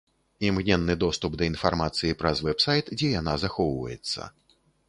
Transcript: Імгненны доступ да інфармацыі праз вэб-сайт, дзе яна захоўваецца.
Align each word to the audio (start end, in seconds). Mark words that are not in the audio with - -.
Імгненны 0.47 0.95
доступ 1.03 1.31
да 1.41 1.45
інфармацыі 1.51 2.17
праз 2.23 2.43
вэб-сайт, 2.49 2.85
дзе 2.97 3.15
яна 3.21 3.39
захоўваецца. 3.47 4.21